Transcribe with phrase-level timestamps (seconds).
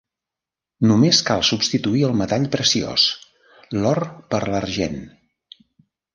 [0.91, 3.05] Només cal substituir el metall preciós:
[3.83, 4.03] l'or
[4.35, 4.99] per l'argent.